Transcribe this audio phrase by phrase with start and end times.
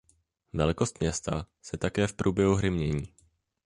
[0.53, 3.13] Velikost města se také v průběhu hry mění.